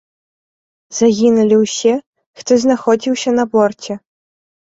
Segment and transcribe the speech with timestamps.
[0.99, 1.93] Загінулі ўсе,
[2.41, 3.93] хто знаходзіўся на борце.